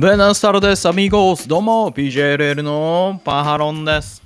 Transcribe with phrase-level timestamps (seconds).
[0.00, 1.48] ベナスタルです、アミゴース。
[1.48, 4.22] どうも、PJLL のパハロンです。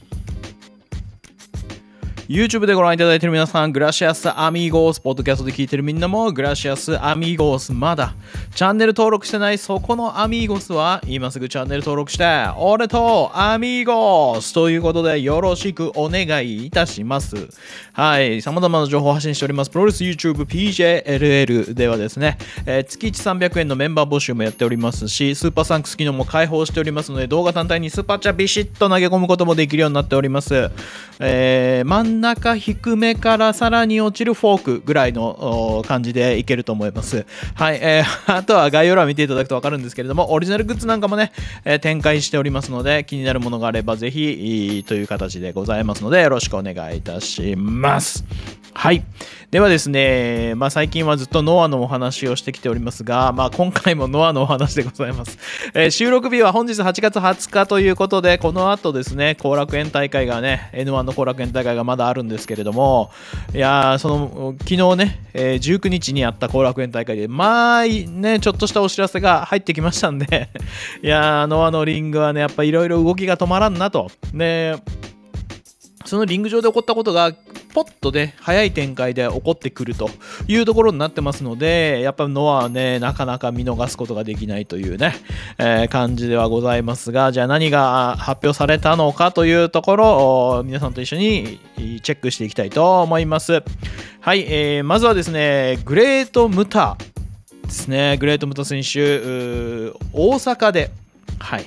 [2.28, 8.14] YouTube でご覧いただいている皆さん、グラシアスアミーゴース、ポッドキャストで聞いているみんなも、グラシアスアミーゴース、まだ
[8.54, 17.48] チャンネル登録してないそこのアミーゴスは、今すぐチャンネル登録して、俺とアミーゴスということで、よろしくお願いいたします。
[17.94, 19.70] はい、様々な情報を発信しております。
[19.70, 30.70] プロレス YouTube PJLL ではですね、えー、月1300円のメンバー募集もやっておりますし、スーパーサンクス機能も開放しておりますので、動画単体にスーパーチャビシッと投げ込むこともできるようになっております。
[31.20, 37.24] えー、真ん中低めからさらに落ちるフォークぐらいの感じでいけると思います。
[37.54, 41.30] はい、えー、 あとは概要欄見ていただくと分かるんですけれども、オリジナルグッズなんかもね、
[41.64, 48.24] えー、展開しておりますので、気になるものがあればぜひという形でございますので、よろしくお願いいたします。
[48.74, 49.04] はい。
[49.50, 55.38] ではですね、まあ、最近はずっとノアのお話をしてきておりますが、まあ、今回もノアのお話でございます。
[55.74, 63.10] えー、収録日は本日8月20日ということで、この後ですね、後楽園大会がね、N1 の後楽園大会がまだあるんですけれども、
[63.54, 70.48] いやその、昨日ね、えー、19日にあった後楽園大会で、まあ、ね、ちょっとしたお知らせが入ってきましたんで
[71.04, 74.10] いやノアのリングはね、やっぱいろいろ動きが止まらんなと。
[74.32, 74.76] ね、
[76.06, 77.32] そのリング上で起こったことが
[77.72, 80.10] ポッとね、早い展開で起こってくると
[80.46, 85.14] いうところになってますので、やっぱノアはね、なかなか見逃すことができないというね、
[85.58, 91.60] えー、感じではございますが、じゃあ何が発表されたのかというところを皆さんと一緒に
[92.02, 93.62] チェックしていきたいと思います。
[94.20, 96.96] はい、えー、まずはですね、グレート・ムタ
[97.64, 99.18] ですね、グレート・ムタ選手、
[100.12, 100.90] 大阪で、
[101.38, 101.64] はい、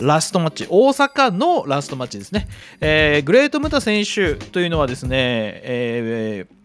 [0.00, 2.48] ラストマッチ、大阪のラストマッチですね。
[2.80, 6.60] えー、グレート・ムタ選手というのはですね、えー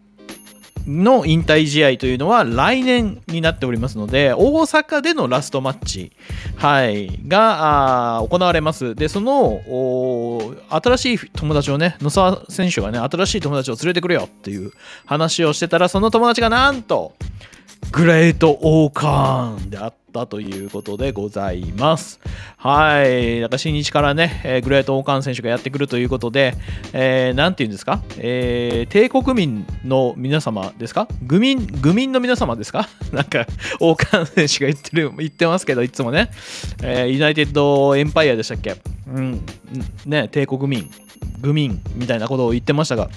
[0.87, 6.11] の引退試合というのは来年になっておりますので、大阪でのラストマッチ、
[6.57, 8.93] はい、が行われます。
[8.93, 9.61] で、その
[10.69, 14.71] 新しい友達をね、野沢選手がね、新しい友達を連れてくれよっていう
[15.05, 17.15] 話をしてたら、その友達がなんと、
[17.91, 22.19] グレート・オーカーンであったということでございます。
[22.57, 23.39] はい。
[23.39, 26.55] だから新日からね、えー、グレート・オーカーン選手がやってくるということで、
[26.91, 31.07] えー、て言うんですか、えー、帝国民の皆様ですか？
[31.25, 32.89] 愚民、愚民の皆様ですか？
[33.13, 33.45] なんか、
[33.79, 36.31] オーカーン選手が言ってる、言ってますけど、いつもね、
[36.83, 38.75] えー、ユナイテッド・エンパイアでしたっけ？
[39.07, 39.41] うん、
[40.05, 40.89] ね、帝国民、
[41.41, 43.09] 愚民みたいなことを言ってましたが、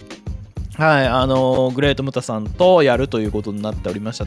[0.79, 4.27] はい、あの、グレート・ムタさんとやるということになっておりました。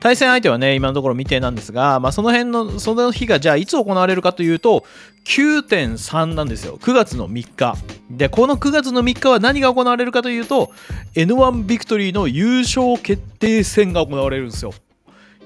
[0.00, 4.84] 対戦相手はね、今のところ未定なんですが、まあ、その辺の、その日がじゃあいつ行われるかというと、
[5.24, 6.78] 9.3なんですよ。
[6.82, 7.76] 9月の3日。
[8.10, 10.72] で、この9月の3日は何が行われるかというと、
[11.14, 14.74] N1 ビクトリーの優勝決定戦が行われるんですよ。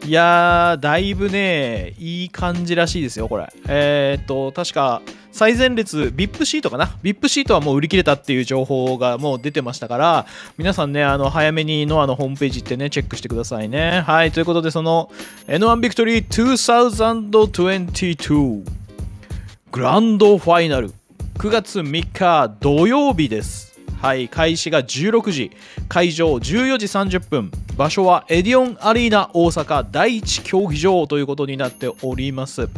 [0.07, 3.53] いやー、だいぶね、いい感じらしいですよ、これ。
[3.69, 5.03] えー、っと、確か、
[5.38, 10.26] 最前列、VIP シートかな ?VIP シートはもう売り切れたっていう情報がもう出てましたから、
[10.56, 14.03] 皆さんね、あの、早めにノアのホームページ行ってね、チェックしてくださいね。
[14.04, 15.12] はい、ということで、その
[15.47, 18.65] N1 ビクトリー2022
[19.71, 20.91] グランドファイナル
[21.37, 23.68] 9月3日土曜日です。
[24.01, 25.51] はい、開始が16時、
[25.89, 32.69] 会場14時30分、場所はエディオンアリーナ大阪第一競技場ということになっております。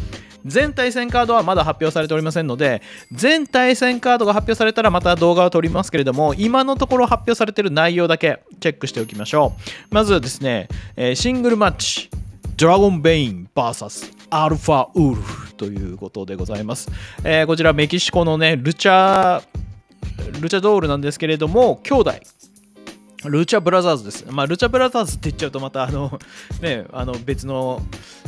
[0.46, 2.80] 全対戦カードはまだ発表されておりませんので、
[3.12, 9.52] 全対戦カードが発表されたらまた動画を撮りますけれども、今のところ発表されている内容だけチェックしておきましょ
[9.90, 9.94] う。
[9.94, 10.68] まずですね、
[11.14, 12.08] シングルマッチ、
[12.56, 16.90] ドラゴンベイン VS アルファウルフということでございます。
[17.24, 19.42] えー、こちらメキシコのね、ルチャー、
[20.40, 22.12] ルチャドールなんですけれども、兄弟。
[23.24, 24.26] ルチャブラザーズです。
[24.30, 26.18] まあ、ルチャブラザーズって言っちゃうとまたあの、
[26.62, 27.82] ね、あの別の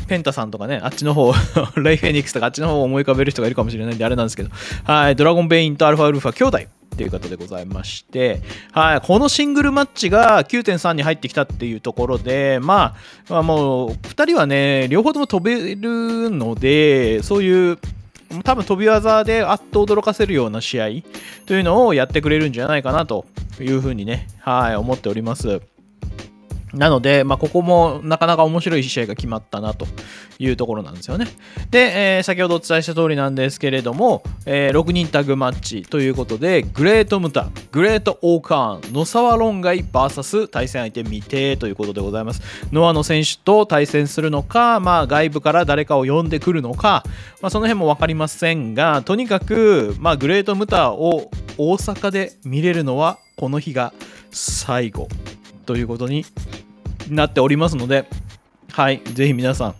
[0.07, 1.33] ペンタさんとかね、あっちの方、
[1.81, 4.51] レイフェニックスとかあっちの方を思い浮かべる人がいるかもしれないんであれなんですけど、
[4.85, 8.43] はい、ドラゴンベインとアルファウルフは兄弟っていう方でございまして、
[8.73, 12.95] はい、このシングルマッチが9.3に入ってきたっていうところで、ま
[13.29, 17.79] あ、まあ、もう2人はね、両方とも飛べるので、そういう
[18.45, 20.89] 多分飛び技であっと驚かせるような試合
[21.47, 23.27] というのをやってくれるんじゃないかなと
[23.61, 25.61] いうふうにね、はい、思っております。
[26.75, 29.87] なので、まあ、ここもなかなか面白い試合が決まったなと
[30.39, 31.27] いうところなんですよね。
[31.71, 42.43] で、えー、先ほどお伝えした通りなんですけれども、えー、6人タグマッチということで、グレートムタ、グレートオーカーン、野沢論外 VS 対戦相手未定ということでございます。
[42.73, 47.05] ノアの選手と対戦するのか、まあ、外部から誰かを呼んでくるのか、
[47.41, 53.93] まあ、その辺も分かりませんが、とにかく、まあ、グレートムタを大阪で見れるのはこの日が
[54.31, 55.09] 最後
[55.67, 56.25] ということに
[57.17, 58.09] なっておりますので、
[58.73, 59.75] はい、ぜひ皆さん、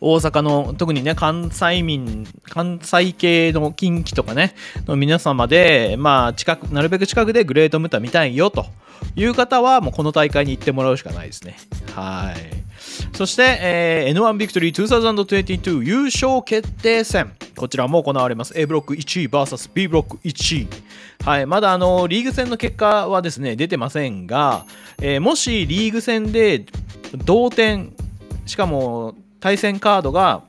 [0.00, 4.54] 大阪の、特にね、関西民、関西系の近畿とかね、
[4.86, 8.66] の皆様で、まあ、近く、なるべく近くでグレートムタ見たいよと
[9.14, 11.56] いう方は、もうこの大会に行ってもらうしかないですね。
[11.94, 13.16] はい。
[13.16, 17.32] そして、えー、N1 ビクトリー2022優勝決定戦。
[17.62, 18.58] こちらも行われます。
[18.58, 20.68] A ブロック1位 VSB ブロック1位。
[21.24, 24.66] はい、まだあのリーグ戦の結果はですね、出てませんが、
[25.00, 26.64] えー、もしリーグ戦で
[27.24, 27.92] 同点、
[28.46, 30.42] しかも対戦カードが、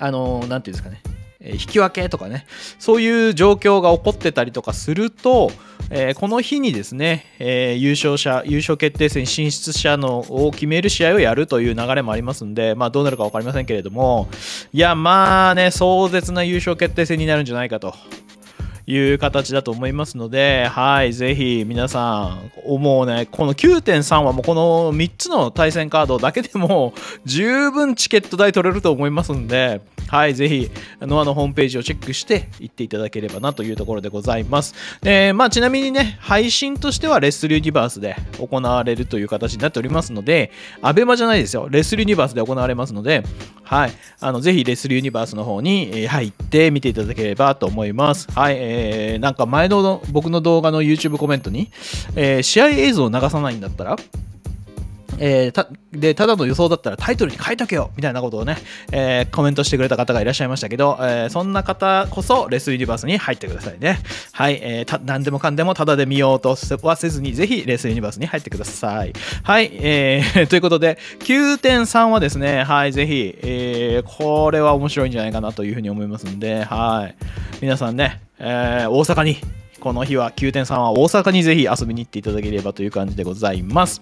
[0.00, 1.00] あのー、なんていうんですかね
[1.38, 2.44] え、引き分けとかね、
[2.80, 5.52] そういう状況が起こってたりとかすると、
[5.90, 14.28] えー、この日にですね、えー、優勝者、優勝決定戦進出者のを決める試合をやるという流れもありますんで、まあ、どうなるか分かりませんけれども、
[14.72, 17.94] いや、まあね、壮絶な優勝決定戦になるんじゃないかと。
[18.86, 26.92] いう形だと思いますので、はい、ぜひ皆さん、もうね、この9.3はもうこの3つの対戦カードだけでも
[27.24, 30.70] 十分チケット代取れると思いますんで、はい、ぜひ、
[31.00, 34.74] ノアのホームページをチェックして行っていただければなというところでございます。
[35.00, 40.52] で、まあ、ちなみにね、配信としてはレッスルユニバースで行われるという形になっておりますので、
[40.82, 43.24] アベマじゃないですよ、レッスルユニバースで行われますので、
[43.64, 48.30] はい、あのぜひレッスルユニバースの方に入って見ていただければと思います。
[48.30, 51.70] はい、えー、えなんか前の僕の動画の YouTube コメントに、
[52.16, 53.96] えー、試合映像を流さないんだったら、
[55.18, 58.56] えー、たでただの予想だったらタイトルに書いとけよみたいなことをね、
[58.92, 63.98] えー、コメントしてくれた方がいらっしゃいましたけど、えー、そんな方こそレスユニバースに入ってくださいね。
[64.32, 69.12] はい、えー、何でもかんでもタダで見ようとはせずに、ぜひレスユニバースに入ってください。
[69.42, 77.14] はい、えー、 ということで、9.3はですね、はい、ぜひ、えー、これは面白いんじゃないかなというふうに思いますんで、はい、
[77.60, 79.36] 皆さんね、えー、大阪に
[79.84, 84.00] この日は9.3は大阪にぜひ遊びに行っていただければという感じでございます。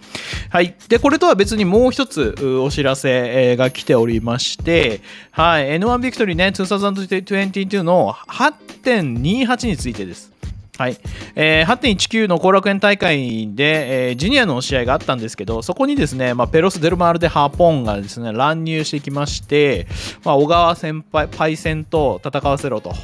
[0.49, 0.77] はい。
[0.89, 5.01] で、これとは別にもう一つお知らせが来ておりまして、
[5.33, 5.67] はい。
[5.81, 10.31] N1 ビクトリーね、2022の8.28についてです。
[10.79, 10.97] はい、
[11.35, 19.87] えー、8.19の後楽園大会で、えー、ジュニアの試合があったんですけど、そこにですね、まあ、ペロス・デルマール・でハーポンがですね乱入してきまして、
[20.25, 22.95] まあ、小川先輩、パイセンと戦わせろと。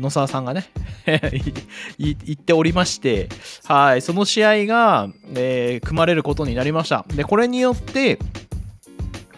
[0.00, 0.70] 野沢さんがね
[1.98, 3.28] 言っておりまして、
[3.64, 7.04] はい、その試合が、えー、組まれることになりました。
[7.08, 8.18] で、これによって、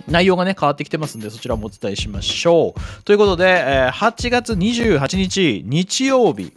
[0.09, 3.03] 内容がね、変わってきてますんで、そちらもお伝えしましょう。
[3.05, 6.53] ということで、えー、8月28日、日曜日、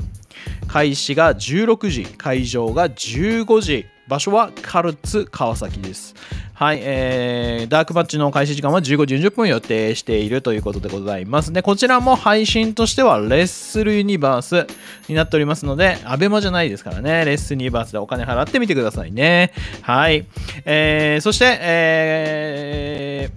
[0.67, 6.15] 開始が16時、会場が15時、場所はカルツ川崎です。
[6.61, 11.51] はい、えー、ダークマッチの開始時間は15時40分予定しているということでございます。
[11.51, 14.67] で、こちらも配信としてはレッスルユニバース
[15.09, 19.53] になっておりますので、アベマじゃないですからね、レッスルユニバースでお金払ってみてくださいね。
[19.81, 20.27] はい。
[20.65, 23.29] えー、そして、え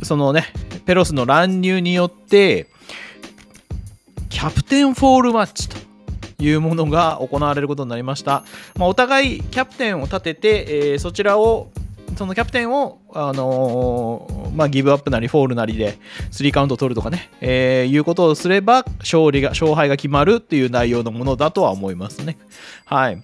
[0.00, 0.52] ー、そのね、
[0.84, 2.66] ペロスの乱入によって、
[4.28, 5.78] キャプテンフォールマッチと
[6.38, 8.44] いうものが行われることになりました。
[8.76, 11.70] まあ、お互いキャプテンを立てて、えー、そちらを
[12.16, 15.98] そのキャプテンを、あのー、まあ、ギブアップなりフォールなりで
[16.30, 22.36] 3カウント取るとかね、えー、いうことをすれば勝利が勝敗が決まるっていう内容のものだとは思いますね。
[22.84, 23.22] はい。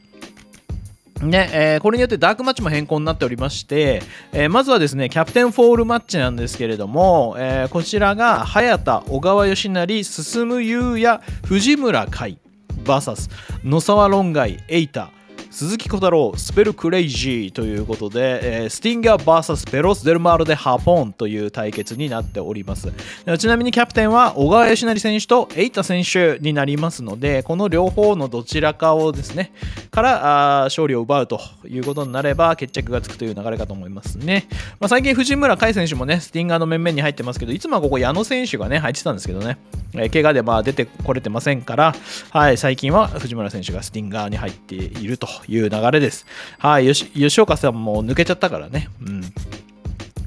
[1.22, 4.02] ねえー、これによってダークマッチも変更になっておりまして、
[4.32, 12.38] えー、まずはですねキャプテンフォールマッチなんですけれども、えー、こちらが早田、小川義成、進祐哉、藤村加偉
[12.84, 13.30] VS
[13.64, 15.10] 野沢論外、エイタ、
[15.50, 22.92] 鈴木小太郎スペルクレイジーということで、えー、スティンガー VS ペロス・デルマールでハポンという対決になっております。
[23.38, 29.52] ちなみにキャプテンは小川義成選手とエイタ選手になりますのでこの両方のどちらかをですね
[29.90, 34.46] からあ勝利を奪うということになれば決着がつくという流れかと思いますね、
[34.80, 39.58] まあ、最近藤村海選手もねスティンガーの面々に入ってますけどいつもはここ矢野選手がね入ってたんですけどね、
[39.94, 41.94] えー、怪我でまあ出てこれてませんから、
[42.30, 45.28] はい、最近は藤村選手がスティンガーに入っていると。
[45.46, 46.26] いう流れです。
[46.58, 48.88] はい、吉岡さんも抜けちゃったからね。
[49.00, 49.22] うん。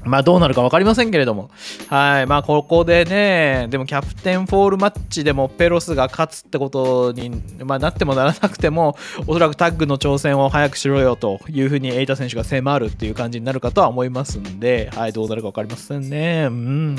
[0.04, 1.50] まあどうなるか分かりませんけれども。
[1.88, 2.26] はい。
[2.26, 7.30] まあここでね、でもキャプテンフォールマッチでもペロスが勝つってことに、
[7.64, 15.12] まあ、なってもならなくても、おそらくタッグの挑戦を早くしろよというふうにエイタ選手が迫るっていう感じになるかとは思いますんで、はい。
[15.12, 16.46] どうなるか分かりませんね。
[16.48, 16.96] うん。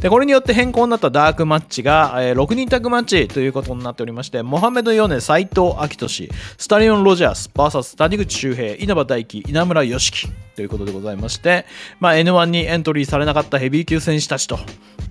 [0.00, 11.66] で、これによって変更になったダークマッチが、えー、6人タッグマッチということになっておりまして、モハメド・ヨネ、斎藤明俊、スタリオン・ロジャース、VS 谷口周平、稲葉大輝、稲村良樹ということでございまして、
[12.00, 14.58] まあ、N1 にエントリーされなかったヘビー級選手たちと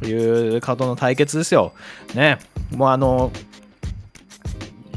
[0.05, 1.73] いうカードの対決ですよ。
[2.13, 2.39] ね。
[2.71, 3.31] もうあの、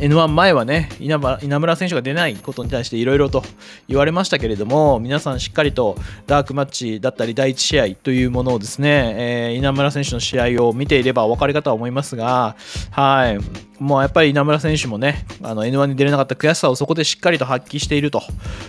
[0.01, 3.43] N1 前はね稲稲村選手が出ないことに対していろいろと
[3.89, 12.55] 言われましたけれども皆さんしっかりとダークマッチだったり第1試合というものをですね、えー、稲村選手の試合を見ていればお分かりかとは思いますが
[12.93, 13.39] はい
[13.79, 18.23] もうやっぱり稲村選手もね、あの N1 に出れなかった悔しさをそこでしっかりと発揮していると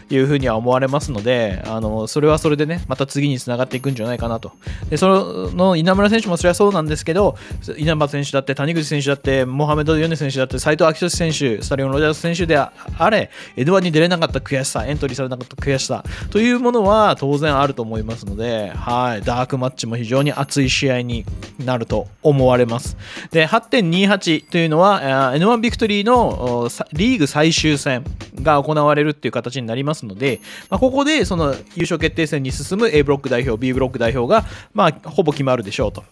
[0.09, 4.51] いうふうには思われますので、あのそれはそれでね、また次につながっていくんじゃないかなと。
[4.89, 7.37] で、その稲村選手もそれはそうなんですけど、
[7.77, 12.71] 稲葉選手だって、谷口選手だって、モハメド・ヨネ選手だって、斎藤明俊選手、スタリオン・ロジャース選手であ
[13.09, 21.25] れ、N1 に出れなかった悔しさ、エントリーされなかった悔しさというものは当然あると思いますので、はい、ダークマッチも非常に熱い試合に
[21.63, 22.97] なると思われます。
[23.31, 28.03] で、8.28というのは、N1 ビクトリーのリーグ最終戦
[28.35, 30.39] が行われるっていう形になりますので、
[30.69, 36.03] まあ、ここでその優勝決定戦に進む A ブロック代表、B ブロック代表が、まあ、ほぼ決まるでしょうと。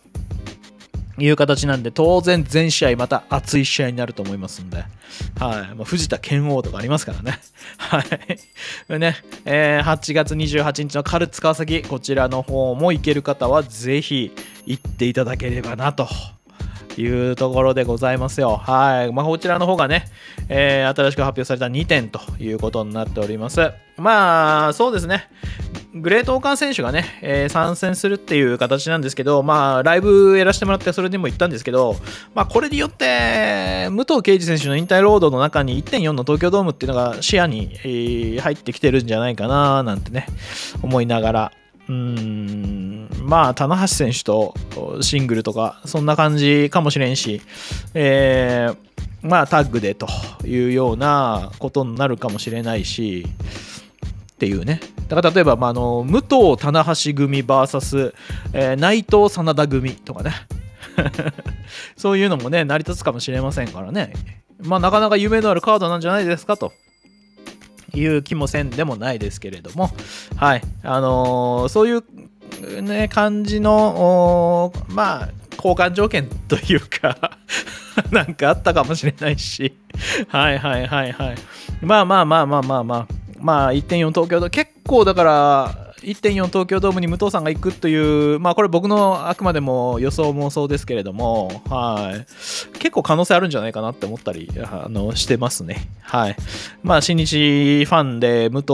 [1.20, 4.88] いう形なんで、当然全試合また熱い試合になると思いますんで、はい。
[5.39, 7.39] まあ、藤田健王とかありますからね。
[7.77, 8.03] は
[8.89, 9.00] い。
[9.00, 14.32] ね、えー、8月28日のカルツ川崎、こちらの方も行ける方はぜひ
[14.65, 16.08] 行っていただければなと
[17.01, 18.58] いうところでございますよ。
[18.58, 19.13] はい。
[19.13, 20.06] まあ、こちらの方がね、
[20.50, 23.72] えー、新しく発表された2点ということになっております。
[23.98, 25.30] まあ、そうですね。
[26.01, 31.96] グレートオーカン選手がね、えー、参戦するっていう形なんですけど、まあ、ライブやらせてもらって、それでも言ったんですけど、
[32.36, 37.77] まあ、これによって、武藤敬司選手の引退ロードの中に1.4の東京ドームっていうのが視野に、
[38.39, 40.27] 入ってきてるんじゃないかな、なんてね、
[40.84, 41.51] 思いながら、
[41.88, 42.76] うーん、
[43.27, 44.55] まあ、棚橋選手と
[45.01, 47.41] シングルとか、そんな感じかもしれんし、
[47.93, 48.77] えー、
[49.22, 50.07] まあ、タッグでと
[50.46, 53.27] いうようなことになるかもしれないし、
[54.31, 54.79] っていうね。
[55.10, 58.13] だから例えば、まあ、あの武藤棚橋組 VS、
[58.53, 60.31] えー、内藤真田組とかね。
[61.98, 64.13] そういうのもね、成り立つかもしれませんからね。
[64.63, 66.72] まあ、なかなか夢のあるカードなんじゃないですかと。
[67.93, 69.89] いう気もせんでもないですけれども、
[70.36, 72.03] はい、あのー、そういう
[72.82, 77.38] ね、感じの、まあ、交換条件というか
[78.12, 79.76] なんかあったかもしれないし
[80.28, 81.36] はいはいはいはい。
[81.82, 83.08] まあまあまあまあまあまあ、
[83.40, 92.80] まあ1.4東京と結構だから1.4東京ドームに武藤さんが行くという、まあこれ僕のあくまでも予想妄想ですけれども、はい。
[92.80, 95.90] 結構可能性あるんじゃないかなって思ったり、あの、してますね。
[96.02, 96.38] はい。
[96.82, 98.72] まあ新日ファンで、武藤フ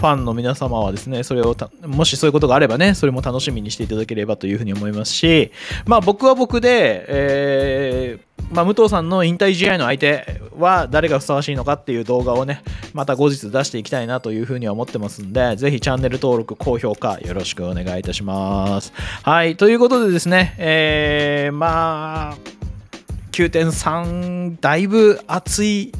[0.00, 5.50] ァンの皆様はですね、それをもしそういうことがあればね、それも楽しみにしていただければというふうに思いますし、
[5.86, 12.62] まあ僕は僕で、えー、まあ、武藤さんの引退試合の相手は誰がふさわしいのかっていう動画をね、
[12.92, 18.92] また後日出していきたいなというふうには思ってますんで、ぜひチャンネル登録、高評価よろしくお願いいたします。
[19.22, 22.36] はい、ということでですね、えー、まあ、
[23.32, 25.92] 9.3、だいぶ熱い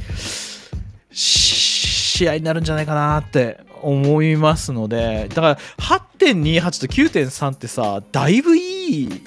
[1.10, 9.22] 試合になるんじゃないかなって思いますので、だから8.28と9.3ってさ、だいぶいい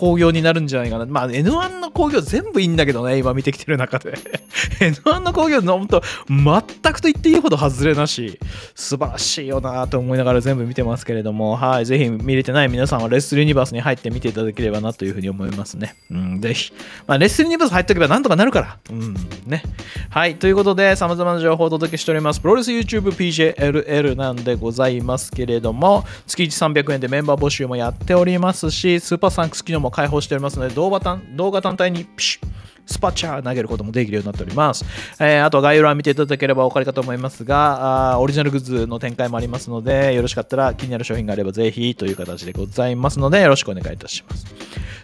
[0.00, 1.04] 興行になるんじゃないかな。
[1.04, 4.14] まあ、N1 の興行全部いいんだけどね、今見てきてる中で。
[4.80, 8.40] N1 の興行の本当、全くと言っていいほど外れなし、
[8.74, 15.96] 素晴らしいよなと思いながら全部見てますけれども、はい、ぜひ見れてない皆さんはレッスルユニバースに入って見ていただければなというふうに思いますね。
[16.10, 16.72] うん、ぜひ。
[17.06, 18.78] まあ、レッスルユニバース入っておけばなんとかなるから。
[18.90, 19.14] うん、
[19.46, 19.62] ね。
[20.08, 22.40] はい、ということで、様々な情報をお届けしております。
[22.40, 32.46] プロレス YouTube PJLL なんでございますけれども、月1300円でメンバー募集もやっておりますし、スーパーサンクス機能も開放しておりますので、動画単動画単体にピシッ
[32.90, 34.84] スパチャー投げることもできるようになっております。
[35.20, 44.46] えー、あとは概要欄見ていただければお分かりかと思いますがあ、オリジナルグッズの展開もありますので、よろしかったら気になる商品があればぜひという形でございますので、よろしくお願いいたします。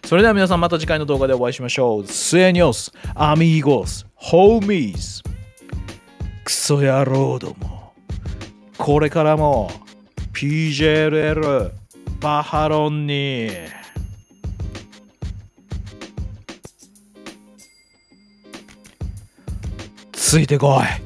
[0.05, 2.07] それでは皆さんまた次回の動画でお会いしましょう。
[2.07, 5.23] スエニョス、アミーゴス、ホーミーズ、
[6.45, 7.93] クソ野郎ども。
[8.79, 9.71] これからも
[10.33, 11.71] PJLL
[12.21, 13.51] バハロンに
[20.37, 21.06] ついてこい。